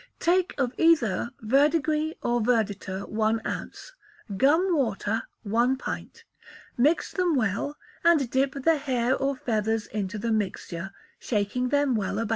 Take 0.19 0.55
of 0.57 0.73
either 0.79 1.29
verdigris 1.41 2.15
or 2.23 2.41
verditer 2.41 3.07
one 3.07 3.39
ounce; 3.45 3.93
gum 4.35 4.75
water, 4.75 5.21
one 5.43 5.77
pint; 5.77 6.23
mix 6.75 7.11
them 7.11 7.35
well, 7.35 7.77
and 8.03 8.27
dip 8.31 8.53
the 8.63 8.77
hair 8.77 9.15
or 9.15 9.35
feathers 9.35 9.85
into 9.85 10.17
the 10.17 10.31
mixture, 10.31 10.89
shaking 11.19 11.69
them 11.69 11.93
well 11.95 12.17
about. 12.17 12.29